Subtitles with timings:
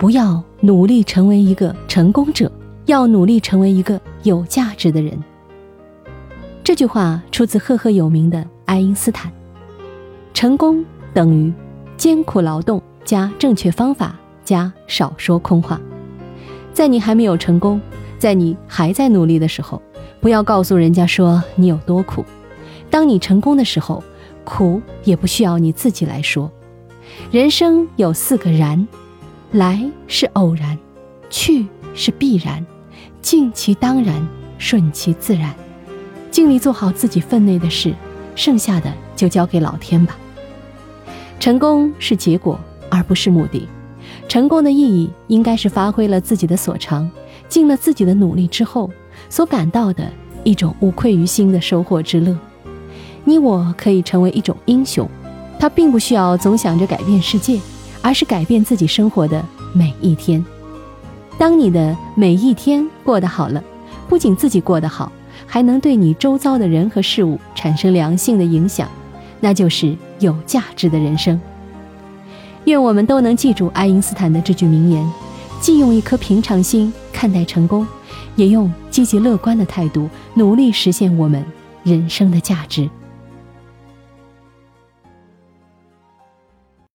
[0.00, 2.50] 不要努力成为一个成功者，
[2.86, 5.22] 要努力成为一个有价值的人。
[6.64, 9.30] 这句话出自赫赫有名的爱因斯坦。
[10.32, 10.82] 成功
[11.12, 11.52] 等于
[11.98, 15.78] 艰苦劳动加正确方法加少说空话。
[16.72, 17.78] 在你还没有成功，
[18.18, 19.82] 在你还在努力的时候，
[20.18, 22.24] 不要告诉人家说你有多苦。
[22.88, 24.02] 当你成功的时候，
[24.44, 26.50] 苦也不需要你自己来说。
[27.30, 28.88] 人生有四个然：
[29.52, 30.78] 来是偶然，
[31.28, 32.64] 去是必然，
[33.20, 34.26] 尽其当然，
[34.58, 35.52] 顺其自然。
[36.30, 37.92] 尽力做好自己分内的事，
[38.36, 40.16] 剩下的就交给老天吧。
[41.40, 43.66] 成功是结果，而不是目的。
[44.28, 47.10] 成功的意义应该是发挥了自己的所长，
[47.48, 48.88] 尽了自己的努力之后
[49.28, 50.08] 所感到的
[50.44, 52.38] 一种无愧于心的收获之乐。
[53.24, 55.08] 你我可以成为一种英雄，
[55.58, 57.58] 他并不需要总想着改变世界，
[58.02, 60.44] 而是改变自己生活的每一天。
[61.38, 63.62] 当你的每一天过得好了，
[64.08, 65.10] 不仅自己过得好，
[65.46, 68.88] 还能对你周遭的人和事物产生良性的影响，
[69.40, 71.40] 那就是有价值的人生。
[72.64, 75.10] 愿我们都能记住爱因斯坦的这句名言，
[75.60, 77.86] 既用一颗平常心看待成功，
[78.36, 81.42] 也用积极乐观的态度努力实现我们
[81.82, 82.88] 人生的价值。